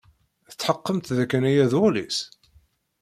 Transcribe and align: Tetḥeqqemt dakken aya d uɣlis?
Tetḥeqqemt 0.51 1.13
dakken 1.17 1.43
aya 1.49 1.65
d 1.71 1.73
uɣlis? 1.83 2.17